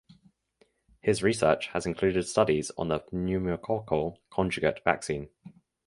His 1.01 1.21
research 1.21 1.67
has 1.73 1.85
included 1.85 2.23
studies 2.25 2.71
on 2.75 2.87
the 2.87 3.01
pneumococcal 3.13 4.17
conjugate 4.31 4.83
vaccine. 4.83 5.29